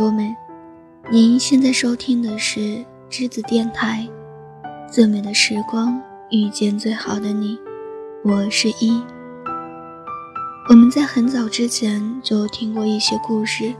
[0.00, 0.34] 嗨，耳朵们，
[1.12, 4.08] 您现在收听的是栀子电台，
[4.90, 6.00] 《最美的时光
[6.30, 7.54] 遇见最好的你》，
[8.24, 8.98] 我是一。
[10.70, 13.74] 我们在很早之前就听过一些故事，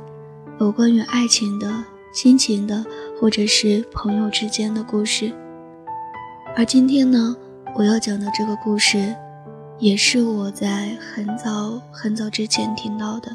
[0.61, 2.85] 有关于爱情的、亲情的，
[3.19, 5.33] 或者是朋友之间的故事。
[6.55, 7.35] 而今天呢，
[7.75, 9.17] 我要讲的这个故事。
[9.79, 13.35] 也是我在很早很早之前听到的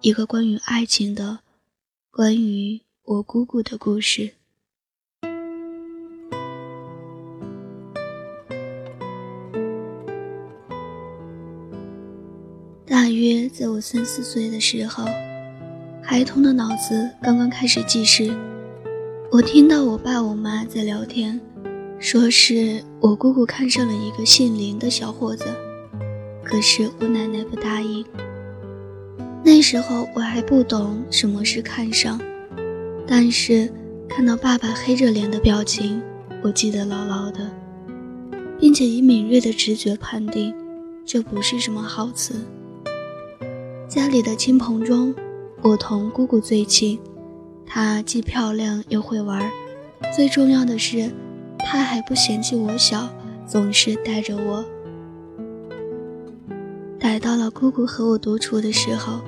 [0.00, 1.40] 一个关于爱情的、
[2.16, 4.34] 关于我姑姑的故事。
[12.86, 15.04] 大约在我三四岁的时候，
[16.04, 18.32] 孩童的脑子刚刚开始记事，
[19.32, 21.40] 我听到我爸我妈在聊天。
[21.98, 25.46] 说是我姑姑看上了一个姓林的小伙子，
[26.44, 28.06] 可是我奶奶不答应。
[29.44, 32.18] 那时候我还不懂什么是看上，
[33.06, 33.70] 但是
[34.08, 36.02] 看到爸爸黑着脸的表情，
[36.42, 37.50] 我记得牢牢的，
[38.58, 40.54] 并且以敏锐的直觉判定，
[41.04, 42.34] 这不是什么好词。
[43.86, 45.14] 家里的亲朋中，
[45.60, 46.98] 我同姑姑最亲，
[47.66, 49.50] 她既漂亮又会玩，
[50.16, 51.10] 最重要的是。
[51.58, 53.08] 她还不嫌弃我小，
[53.46, 54.64] 总是带着我。
[56.98, 59.20] 逮到了姑姑和我独处的时候，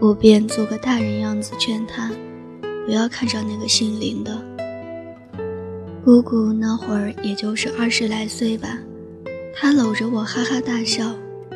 [0.00, 2.10] 我便做个大人样子劝他，
[2.86, 4.42] 不要看上那个姓林的。
[6.02, 8.78] 姑姑那会儿也就是二十来岁吧，
[9.54, 11.14] 她搂着我哈哈大笑，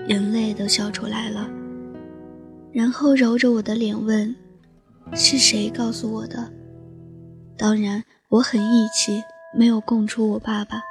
[0.08, 1.48] 眼泪都笑出来了，
[2.70, 4.36] 然后揉着我的脸问
[5.16, 6.52] ：“是谁告诉我的？”
[7.56, 9.22] 当然，我很义气。
[9.56, 10.82] 没有供出我爸爸，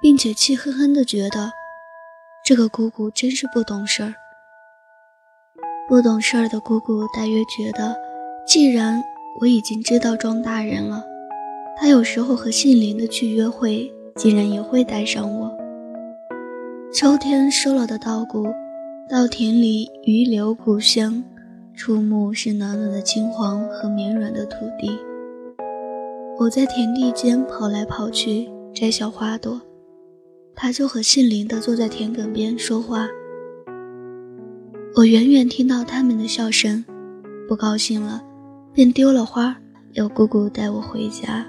[0.00, 1.50] 并且气哼哼地觉得，
[2.44, 4.14] 这个姑姑真是不懂事儿。
[5.88, 7.96] 不懂事儿的姑姑大约觉得，
[8.46, 9.02] 既然
[9.40, 11.02] 我已经知道装大人了，
[11.78, 15.50] 她有时候和姓林的去约会，竟然也会带上我。
[16.92, 18.46] 秋天收了的稻谷，
[19.08, 21.24] 稻田里余留谷香，
[21.74, 24.90] 触目是暖暖的金黄和绵软的土地。
[26.38, 29.58] 我在田地间跑来跑去摘小花朵，
[30.54, 33.08] 他就和姓林的坐在田埂边说话。
[34.98, 36.84] 我远远听到他们的笑声，
[37.46, 38.20] 不高兴了，
[38.72, 39.56] 便丢了花，
[39.92, 41.46] 要姑姑带我回家。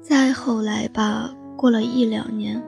[0.00, 2.62] 再后来吧，过了一两年，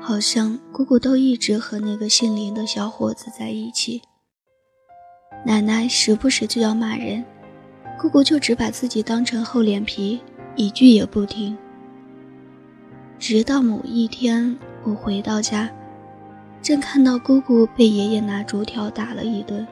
[0.00, 4.02] 好像姑姑都一直和那个姓林的小伙子在一起。
[5.46, 7.24] 奶奶时不时就要骂人。
[8.00, 10.20] 姑姑就只把自己当成厚脸皮，
[10.56, 11.56] 一句也不听。
[13.16, 15.70] 直到某一天，我回到家，
[16.64, 19.66] 正看到姑姑被爷爷拿竹条打了一顿，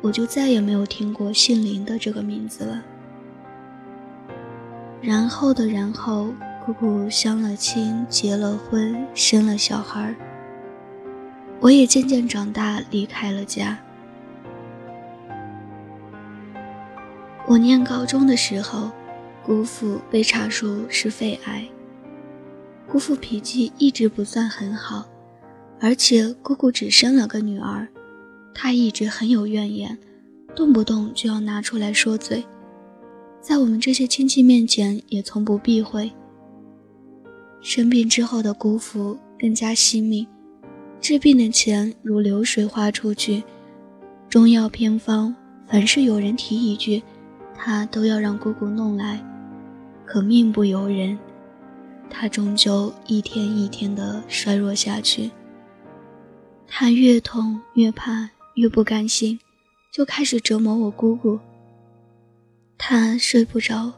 [0.00, 2.82] 我就再也没有听过姓林的这个名字了。
[5.00, 6.34] 然后的然后，
[6.66, 10.12] 姑姑相了亲，结了婚，生了小孩，
[11.60, 13.78] 我也渐渐长大，离开了家。
[17.46, 18.90] 我念高中的时候，
[19.46, 21.64] 姑父被查出是肺癌。
[22.88, 25.06] 姑父脾气一直不算很好，
[25.80, 27.86] 而且姑姑只生了个女儿，
[28.54, 29.96] 她一直很有怨言，
[30.54, 32.44] 动不动就要拿出来说嘴，
[33.40, 36.10] 在我们这些亲戚面前也从不避讳。
[37.60, 40.26] 生病之后的姑父更加惜命，
[41.00, 43.42] 治病的钱如流水花出去，
[44.28, 45.34] 中药偏方，
[45.66, 47.02] 凡是有人提一句。
[47.60, 49.20] 他都要让姑姑弄来，
[50.06, 51.18] 可命不由人，
[52.08, 55.28] 他终究一天一天的衰弱下去。
[56.70, 59.40] 他越痛越怕，越不甘心，
[59.90, 61.38] 就开始折磨我姑姑。
[62.76, 63.90] 他睡不着，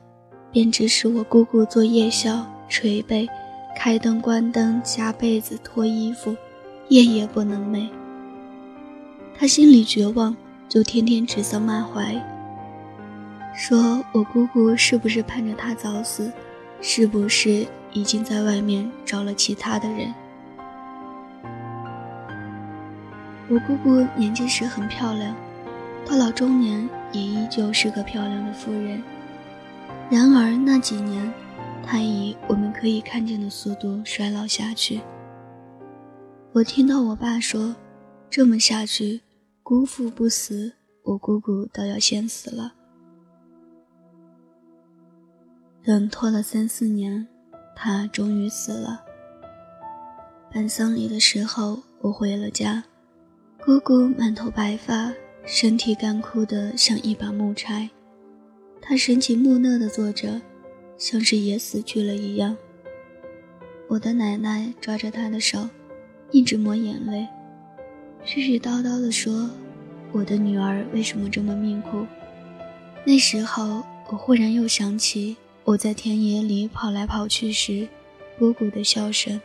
[0.52, 3.28] 便指使我姑姑做夜宵、捶背、
[3.76, 6.34] 开灯关灯、夹被子、脱衣服，
[6.88, 7.88] 夜夜不能寐。
[9.36, 10.34] 他心里绝望，
[10.68, 12.24] 就天天指桑骂槐。
[13.54, 16.32] 说我姑姑是不是盼着他早死，
[16.80, 20.14] 是不是已经在外面找了其他的人？
[23.50, 25.34] 我姑姑年轻时很漂亮，
[26.06, 29.02] 到了中年也依旧是个漂亮的妇人。
[30.08, 31.32] 然而那几年，
[31.84, 35.00] 她以我们可以看见的速度衰老下去。
[36.52, 37.74] 我听到我爸说，
[38.30, 39.20] 这么下去，
[39.64, 42.74] 姑父不死，我姑姑倒要先死了。
[45.82, 47.26] 等拖了三四年，
[47.74, 49.02] 他终于死了。
[50.52, 52.84] 办丧礼的时候，我回了家，
[53.62, 55.12] 姑姑满头白发，
[55.44, 57.90] 身体干枯的像一把木柴。
[58.80, 60.40] 她神情木讷地坐着，
[60.96, 62.56] 像是也死去了一样。
[63.86, 65.68] 我的奶奶抓着她的手，
[66.30, 67.28] 一直抹眼泪，
[68.24, 69.50] 絮絮叨叨地说
[70.10, 72.06] ：“我的女儿为什么这么命苦？”
[73.04, 77.86] 那时候，我忽然又想起我在田野里跑来跑去时，
[78.38, 79.38] 姑姑的笑声。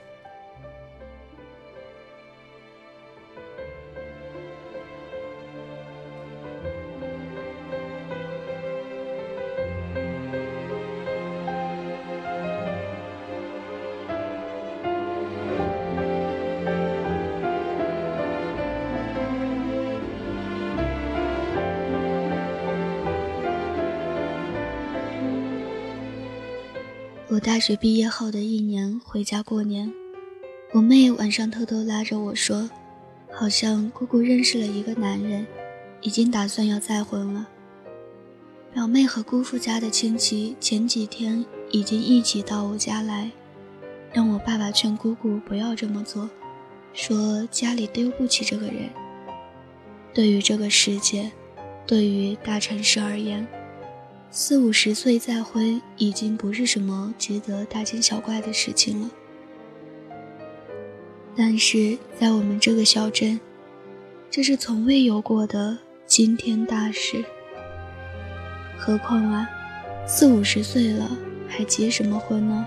[27.56, 29.90] 大学毕业后的一年回家过年，
[30.74, 32.70] 我妹晚上偷偷拉着我说，
[33.32, 35.48] 好像姑姑认识了一个男人，
[36.02, 37.48] 已经打算要再婚了。
[38.74, 43.32] 表妹和姑父家的亲戚前几天已经一起到我家来，
[44.12, 46.30] 让我爸爸劝姑姑不要这么做，
[46.92, 48.90] 说家里丢不起这个人。
[50.14, 51.32] 对于这个世界，
[51.88, 53.48] 对于大城市而言。
[54.38, 59.10] 四五十岁再婚已经不是什么值得大惊小怪的事情了，
[61.38, 63.40] 但是在我们这个小镇，
[64.30, 67.24] 这是从未有过的惊天大事。
[68.78, 69.50] 何况啊，
[70.06, 71.10] 四五十岁了
[71.48, 72.66] 还结什么婚呢？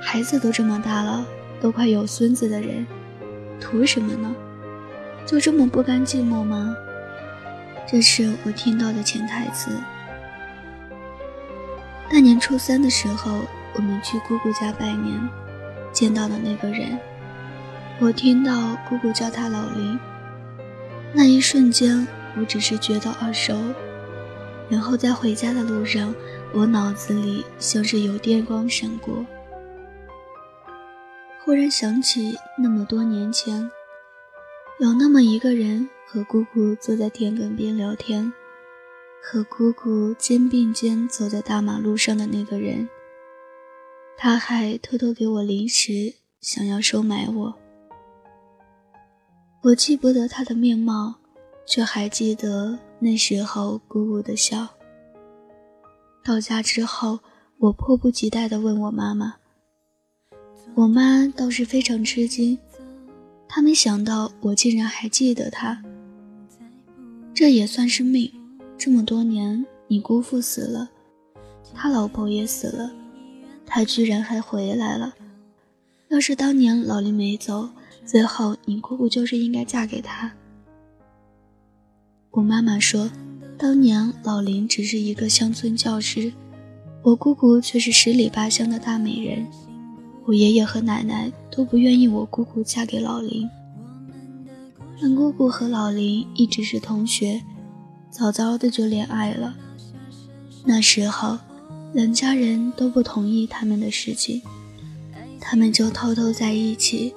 [0.00, 1.26] 孩子都这么大了，
[1.60, 2.86] 都快有孙子的人，
[3.60, 4.32] 图什么呢？
[5.26, 6.76] 就这么不甘寂寞吗？
[7.88, 9.72] 这是我听到的潜台词。
[12.08, 13.40] 大年初三的时候，
[13.74, 15.28] 我们去姑姑家拜年，
[15.92, 16.98] 见到的那个人，
[17.98, 19.98] 我听到姑姑叫他老林，
[21.12, 22.06] 那一瞬间，
[22.38, 23.58] 我只是觉得耳熟，
[24.70, 26.14] 然后在回家的路上，
[26.54, 29.26] 我脑子里像是有电光闪过，
[31.44, 33.70] 忽然想起那么多年前，
[34.78, 38.32] 有那么一个人和姑姑坐在田埂边聊天。
[39.28, 42.88] 和姑姑肩并肩走在大马路上的那个人，
[44.16, 47.58] 他还偷偷给我零食，想要收买我。
[49.64, 51.16] 我记不得他的面貌，
[51.66, 54.68] 却还记得那时候姑姑的笑。
[56.22, 57.18] 到家之后，
[57.58, 59.34] 我迫不及待地问我妈妈，
[60.76, 62.56] 我妈倒是非常吃惊，
[63.48, 65.82] 她没想到我竟然还记得他，
[67.34, 68.32] 这也算是命。
[68.78, 70.90] 这么多年，你姑父死了，
[71.74, 72.92] 他老婆也死了，
[73.64, 75.14] 他居然还回来了。
[76.08, 77.68] 要是当年老林没走，
[78.04, 80.32] 最后你姑姑就是应该嫁给他。
[82.30, 83.10] 我妈妈说，
[83.58, 86.32] 当年老林只是一个乡村教师，
[87.02, 89.46] 我姑姑却是十里八乡的大美人。
[90.26, 93.48] 我爷爷和奶奶都不愿意我姑姑嫁给老林，
[95.00, 97.42] 但姑姑和老林一直是同学。
[98.10, 99.54] 早早的就恋爱了，
[100.64, 101.38] 那时候
[101.92, 104.40] 两家人都不同意他们的事情，
[105.38, 107.14] 他们就偷偷在一起，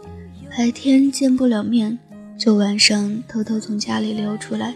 [0.49, 1.97] 白天见不了面，
[2.37, 4.75] 就晚上偷偷从家里溜出来，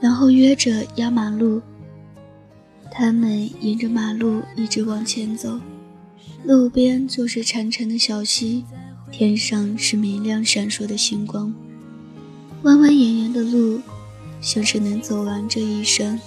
[0.00, 1.60] 然后约着压马路。
[2.90, 5.60] 他们沿着马路一直往前走，
[6.44, 8.64] 路边就是潺潺的小溪，
[9.10, 11.54] 天上是明亮闪烁的星光，
[12.62, 13.80] 蜿蜿蜒蜒的路。
[14.42, 16.20] 像是能走完这一生。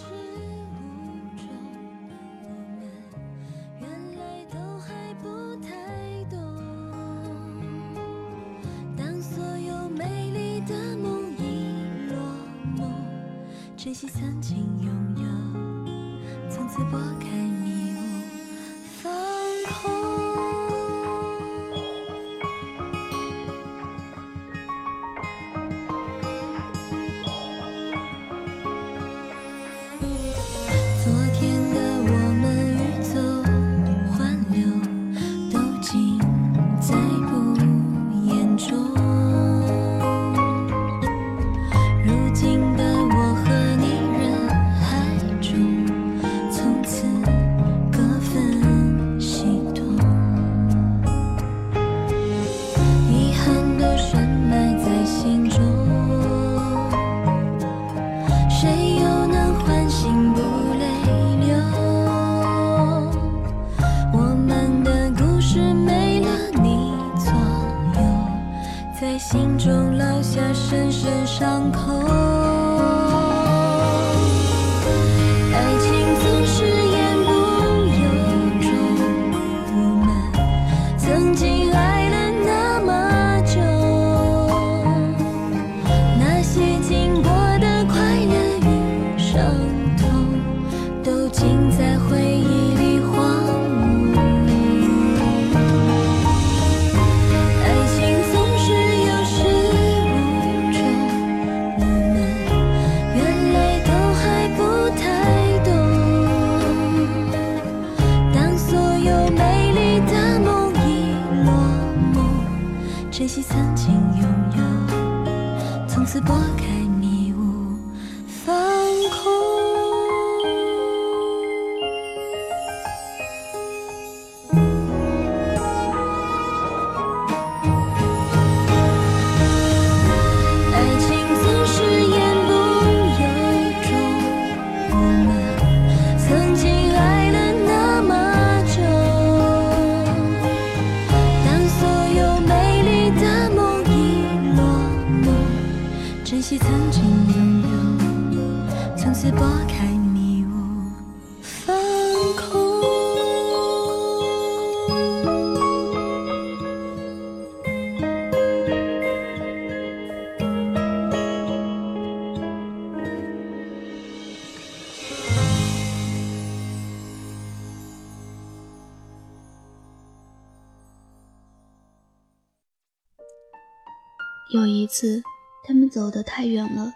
[174.49, 175.23] 有一次，
[175.63, 176.93] 他们走得太远了，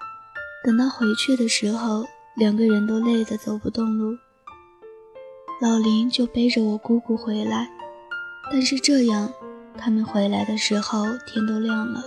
[0.64, 4.16] 等到回去的时候，两个人都累得走不动路。
[5.60, 7.68] 老林就背着我姑姑回来，
[8.52, 9.34] 但是这样，
[9.76, 12.04] 他们回来的时候天都亮了。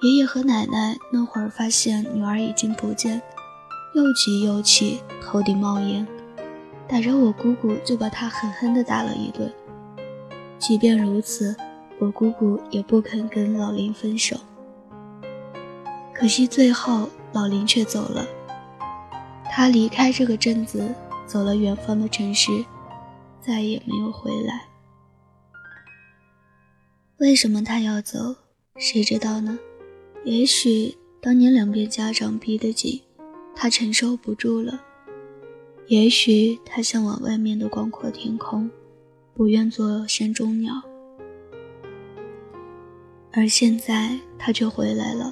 [0.00, 3.20] 爷爷和奶奶那会儿发现女儿已经不见，
[3.94, 6.08] 又急又气，头顶冒烟，
[6.88, 9.52] 打着我姑姑就把她狠狠地打了一顿。
[10.58, 11.54] 即便如此。
[11.98, 14.36] 我姑姑也不肯跟老林分手，
[16.14, 18.26] 可惜最后老林却走了。
[19.50, 20.94] 他离开这个镇子，
[21.26, 22.64] 走了远方的城市，
[23.40, 24.66] 再也没有回来。
[27.18, 28.36] 为什么他要走？
[28.76, 29.58] 谁知道呢？
[30.22, 33.00] 也许当年两边家长逼得紧，
[33.54, 34.78] 他承受不住了；
[35.86, 38.70] 也许他向往外面的广阔天空，
[39.32, 40.74] 不愿做山中鸟。
[43.36, 45.30] 而现在他却回来了，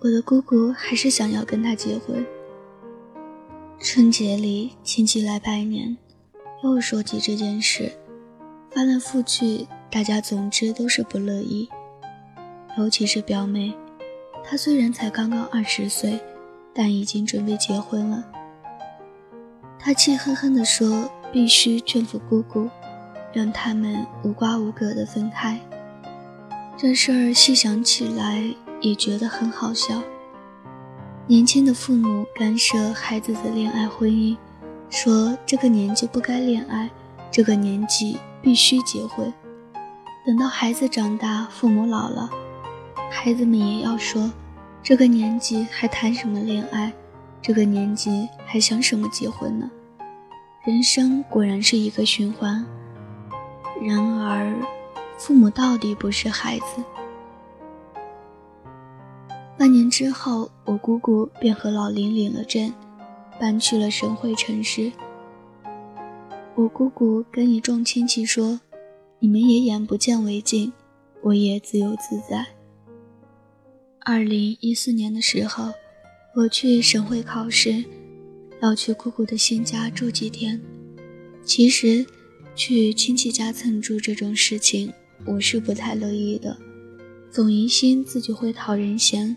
[0.00, 2.26] 我的姑姑还是想要跟他结婚。
[3.78, 5.96] 春节里亲戚来拜年，
[6.64, 7.92] 又说起这件事，
[8.72, 11.68] 翻来覆去，大家总之都是不乐意。
[12.76, 13.72] 尤其是表妹，
[14.42, 16.18] 她虽然才刚刚二十岁，
[16.74, 18.24] 但已经准备结婚了。
[19.78, 22.68] 她气哼哼地说：“必须劝服姑姑，
[23.32, 25.60] 让他们无瓜无葛地分开。”
[26.80, 28.40] 这事儿细想起来
[28.80, 30.00] 也觉得很好笑。
[31.26, 34.36] 年轻的父母干涉孩子的恋爱婚姻，
[34.88, 36.88] 说这个年纪不该恋爱，
[37.32, 39.34] 这个年纪必须结婚。
[40.24, 42.30] 等到孩子长大，父母老了，
[43.10, 44.30] 孩子们也要说，
[44.80, 46.92] 这个年纪还谈什么恋爱，
[47.42, 49.68] 这个年纪还想什么结婚呢？
[50.62, 52.64] 人生果然是一个循环。
[53.82, 54.54] 然而。
[55.18, 56.82] 父母到底不是孩子。
[59.58, 62.72] 半年之后，我姑姑便和老林领了证，
[63.40, 64.92] 搬去了省会城市。
[66.54, 68.60] 我姑姑跟一众亲戚说
[69.18, 70.72] ：“你们也眼不见为净，
[71.22, 72.46] 我也自由自在。”
[74.06, 75.72] 二零一四年的时候，
[76.36, 77.84] 我去省会考试，
[78.62, 80.60] 要去姑姑的新家住几天。
[81.44, 82.06] 其实，
[82.54, 84.92] 去亲戚家蹭住这种事情。
[85.24, 86.56] 我是不太乐意的，
[87.30, 89.36] 总疑心自己会讨人嫌，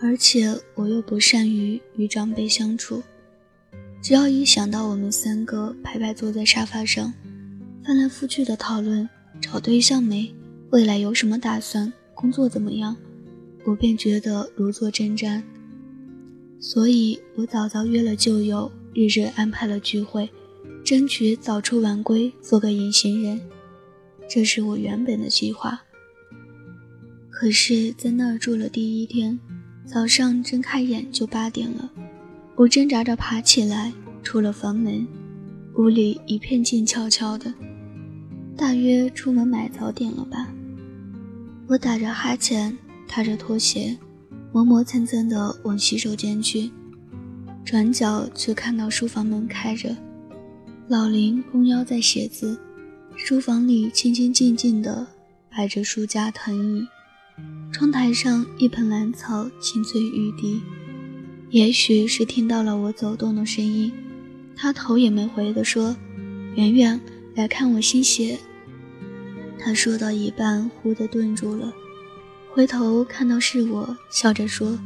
[0.00, 3.02] 而且我又不善于与长辈相处。
[4.02, 7.14] 只要一想到我们三个排排坐在沙发上，
[7.84, 9.08] 翻来覆去的讨论
[9.40, 10.34] 找对象没、
[10.70, 12.96] 未来有什么打算、工作怎么样，
[13.64, 15.40] 我便觉得如坐针毡。
[16.58, 20.28] 所以我早早约了旧友，日日安排了聚会，
[20.84, 23.40] 争取早出晚归，做个隐形人。
[24.34, 25.78] 这是我原本的计划。
[27.28, 29.38] 可是，在那儿住了第一天，
[29.84, 31.90] 早上睁开眼就八点了，
[32.54, 35.06] 我挣扎着爬起来，出了房门，
[35.76, 37.52] 屋里一片静悄悄的，
[38.56, 40.48] 大约出门买早点了吧。
[41.66, 42.74] 我打着哈欠，
[43.06, 43.94] 踏着拖鞋，
[44.50, 46.70] 磨磨蹭蹭地往洗手间去，
[47.66, 49.94] 转角却看到书房门开着，
[50.88, 52.58] 老林弓腰在写字。
[53.16, 55.06] 书房里清清静静的
[55.50, 56.86] 摆着书架藤椅，
[57.70, 60.60] 窗台上一盆兰草青翠欲滴。
[61.50, 63.92] 也许是听到了我走动的声音，
[64.56, 65.94] 他头也没回的说
[66.56, 67.00] ：“圆圆，
[67.34, 68.38] 来看我新鞋。”
[69.60, 71.72] 他说到一半，忽地顿住了，
[72.50, 74.78] 回头看到是我，笑着说：“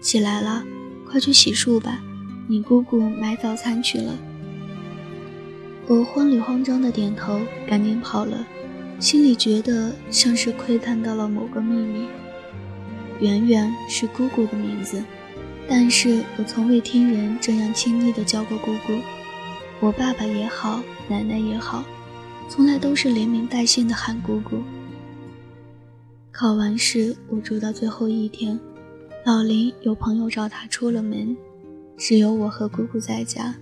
[0.00, 0.62] 起来了，
[1.08, 2.00] 快去洗漱吧，
[2.46, 4.16] 你姑姑买早餐去了。”
[5.86, 8.46] 我慌里慌张的点头，赶紧跑了，
[8.98, 12.06] 心里觉得像是窥探到了某个秘密。
[13.20, 15.02] 圆圆是姑姑的名字，
[15.68, 18.98] 但是我从未听人这样亲昵的叫过姑姑。
[19.80, 21.84] 我爸爸也好，奶奶也好，
[22.48, 24.62] 从来都是连名带姓的喊姑姑。
[26.32, 28.58] 考完试，我住到最后一天，
[29.26, 31.36] 老林有朋友找他出了门，
[31.98, 33.54] 只有我和姑姑在家。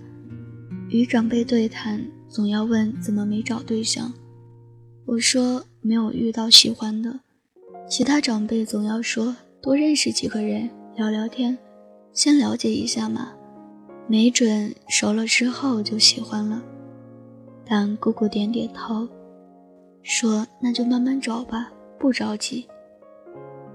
[0.89, 4.11] 与长辈对谈，总要问怎么没找对象。
[5.05, 7.19] 我说没有遇到喜欢的。
[7.87, 11.55] 其他长辈总要说多认识几个人聊聊天，
[12.11, 13.33] 先了解一下嘛，
[14.07, 16.63] 没准熟了之后就喜欢了。
[17.63, 19.07] 但姑姑点点头，
[20.01, 21.71] 说那就慢慢找吧。
[21.99, 22.67] 不着急。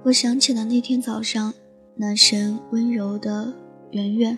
[0.02, 1.54] 我想起了那天早上，
[1.94, 3.54] 那声温柔的
[3.92, 4.36] “圆圆”。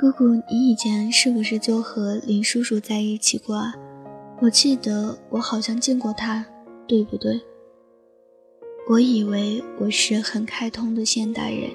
[0.00, 3.74] 姑姑，你以前是不是就和林叔叔在一起过啊？
[4.40, 6.46] 我记得我好像见过他，
[6.86, 7.40] 对不对？
[8.88, 11.72] 我以为我是很开通的现代人，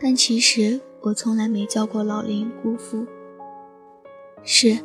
[0.00, 3.04] 但其实我从来没叫过老林姑父。
[4.44, 4.78] 是，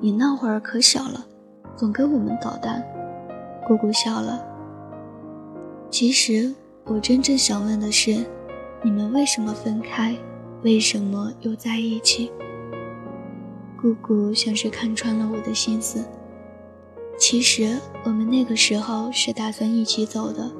[0.00, 1.26] 你那会儿可小了，
[1.76, 2.82] 总跟我们捣蛋。
[3.68, 4.42] 姑姑笑了。
[5.90, 6.54] 其实
[6.86, 8.24] 我真正想问的是，
[8.82, 10.16] 你们为什么分开？
[10.64, 12.32] 为什么又在一起？
[13.78, 16.02] 姑姑像是看穿了我的心思。
[17.18, 20.50] 其实我们那个时候是打算一起走的。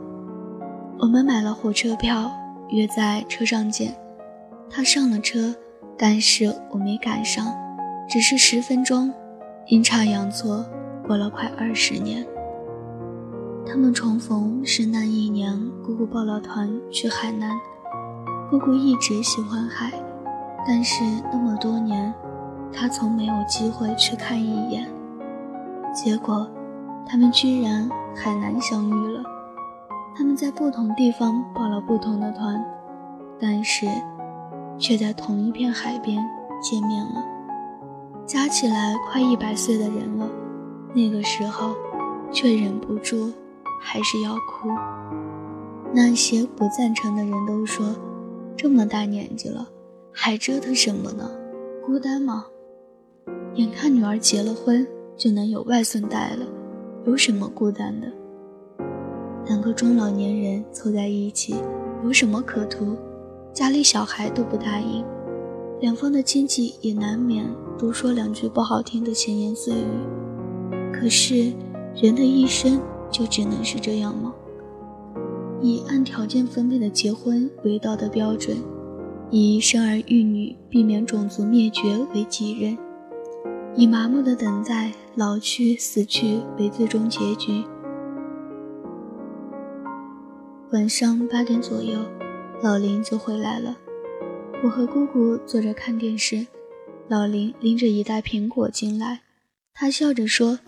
[0.98, 2.30] 我们买了火车票，
[2.68, 3.96] 约在车上见。
[4.68, 5.54] 他上了车，
[5.96, 7.46] 但是我没赶上，
[8.06, 9.10] 只是十分钟。
[9.68, 10.66] 阴差阳错，
[11.06, 12.26] 过了快二十年。
[13.66, 17.58] 他们重逢是那一年，姑姑抱了团去海南。
[18.54, 19.90] 姑姑一直喜欢海，
[20.64, 22.14] 但是那么多年，
[22.72, 24.88] 她从没有机会去看一眼。
[25.92, 26.48] 结果，
[27.04, 29.24] 他们居然海南相遇了。
[30.16, 32.64] 他们在不同地方报了不同的团，
[33.40, 33.88] 但是，
[34.78, 36.24] 却在同一片海边
[36.62, 37.24] 见面了。
[38.24, 40.28] 加起来快一百岁的人了，
[40.94, 41.74] 那个时候，
[42.30, 43.32] 却忍不住。
[43.86, 44.70] 还是要哭。
[45.92, 47.84] 那些不赞成的人都说
[48.56, 49.68] ：“这么大年纪了，
[50.12, 51.30] 还折腾什么呢？
[51.84, 52.46] 孤单吗？
[53.54, 54.86] 眼看女儿结了婚，
[55.16, 56.46] 就能有外孙带了，
[57.06, 58.06] 有什么孤单的？
[59.46, 61.54] 两个中老年人凑在一起，
[62.04, 62.96] 有什么可图？
[63.52, 65.04] 家里小孩都不答应，
[65.80, 67.46] 两方的亲戚也难免
[67.78, 70.92] 多说两句不好听的闲言碎语。
[70.92, 71.52] 可是，
[71.94, 72.80] 人的一生。”
[73.14, 74.34] 就只能是这样吗？
[75.64, 78.54] 以按条件分配的结婚为道德标准，
[79.30, 82.76] 以生儿育女、避免种族灭绝为己任，
[83.74, 87.64] 以麻木的等待老去死去为最终结局。
[90.70, 91.98] 晚上八点左右，
[92.62, 93.74] 老林就回来了。
[94.62, 96.46] 我和姑姑坐着看电视，
[97.08, 99.22] 老林拎着一袋苹果进来，
[99.72, 100.58] 他笑着说：“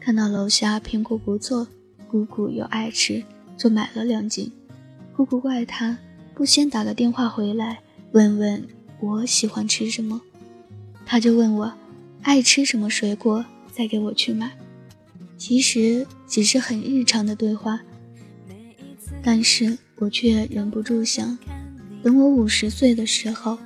[0.00, 1.68] 看到楼下苹果不错。”
[2.08, 3.22] 姑姑又爱吃，
[3.56, 4.50] 就买了两斤。
[5.14, 5.96] 姑姑怪他
[6.34, 7.80] 不先打个电话回来，
[8.12, 8.66] 问问
[9.00, 10.20] 我喜欢吃什么，
[11.04, 11.72] 他就问我
[12.22, 14.52] 爱吃什么水果，再给我去买。
[15.38, 17.80] 其实只是很日常的对话，
[19.22, 21.38] 但是我却忍不住想，
[22.02, 23.58] 等我五十岁的时候，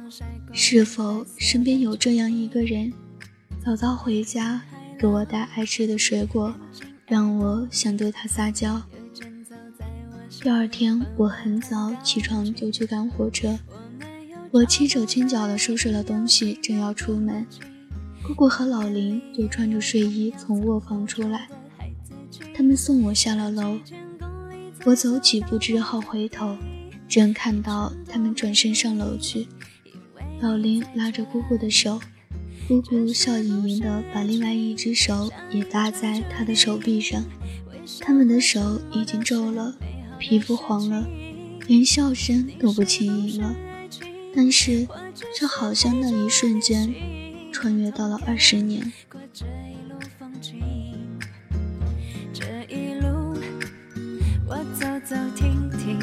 [0.53, 2.93] 是否身边有这样一个人，
[3.65, 4.63] 早早回家
[4.99, 6.55] 给我带爱吃的水果。
[7.07, 8.81] 让我想对他撒娇。
[10.43, 13.59] 第二天，我很早起床就去赶火车。
[14.51, 17.47] 我轻手轻脚地收拾了东西，正要出门，
[18.23, 21.47] 姑姑和老林就穿着睡衣从卧房出来。
[22.55, 23.79] 他们送我下了楼。
[24.87, 26.57] 我走几步之后回头，
[27.07, 29.47] 正看到他们转身上楼去。
[30.41, 32.01] 老林拉着姑姑的手。
[32.67, 37.23] 姑姑笑盈盈地把另外一只手也搭在他的手臂上，
[38.01, 39.75] 他们的手已经皱了，
[40.21, 41.09] 皮肤黄了，
[41.67, 43.57] 连笑声都不轻盈了。
[44.37, 44.87] 但是，
[45.35, 46.95] 这好像那一瞬间，
[47.51, 48.93] 穿越到了二十年。
[52.33, 53.35] 这一路
[54.47, 55.99] 我走走停停，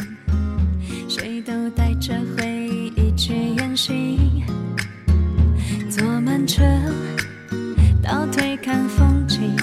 [1.08, 4.44] 谁都带着回忆去远行。
[5.90, 6.64] 坐慢车，
[8.02, 9.56] 倒退看风景。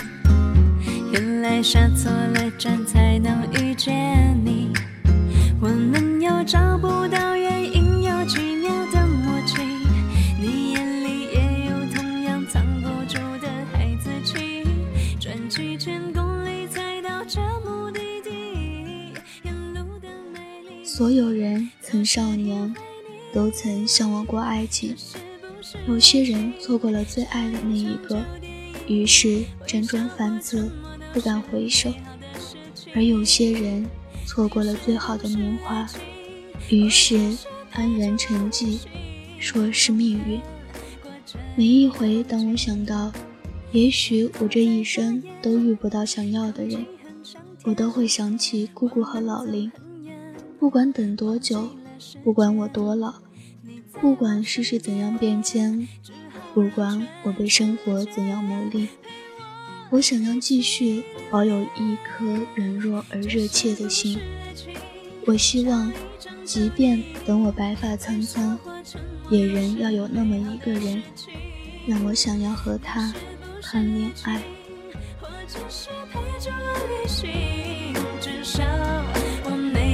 [1.12, 2.43] 原来下错了
[24.64, 24.96] 爱情。
[25.86, 28.24] 有些人错过了最爱的那一个，
[28.86, 30.66] 于是辗转反侧，
[31.12, 31.90] 不敢回首；
[32.94, 33.84] 而有些人
[34.24, 35.86] 错过了最好的年华，
[36.70, 37.36] 于是
[37.72, 38.78] 安然沉寂，
[39.38, 40.40] 说是命运。
[41.54, 43.12] 每一回当我想到，
[43.70, 46.86] 也许我这一生都遇不到想要的人，
[47.64, 49.70] 我都会想起姑姑和老林。
[50.58, 51.68] 不管等多久，
[52.22, 53.12] 不管我多老，
[54.00, 55.88] 不管世事怎样变迁，
[56.52, 58.88] 不管我被生活怎样磨砺，
[59.90, 64.18] 我想要继续保有一颗软弱而热切的心。
[65.26, 65.90] 我希望，
[66.44, 68.58] 即便等我白发苍苍，
[69.30, 71.02] 也仍要有那么一个人，
[71.86, 73.12] 让我想要和他
[73.62, 74.42] 谈恋爱。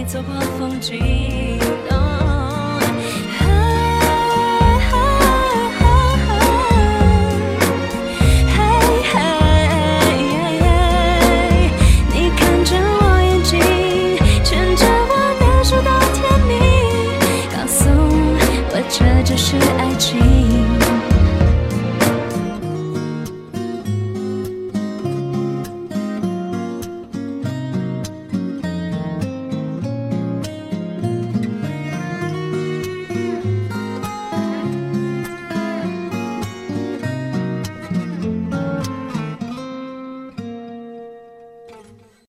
[0.06, 0.98] 走过风景，